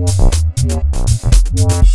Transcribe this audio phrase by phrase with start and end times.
[0.00, 1.89] Yeah.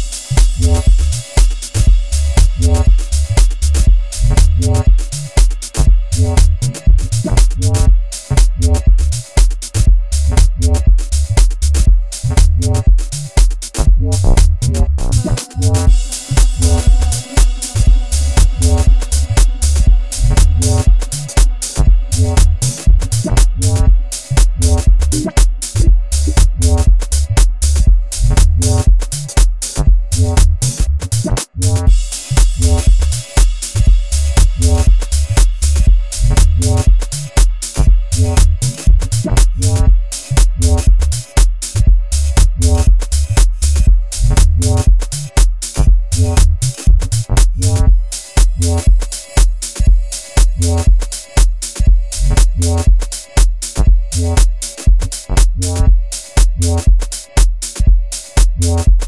[58.57, 59.04] Yeah.